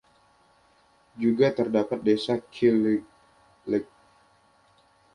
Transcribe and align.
Juga 1.23 1.47
terdapat 1.59 1.99
desa 2.09 2.35
Killyleagh. 2.53 3.85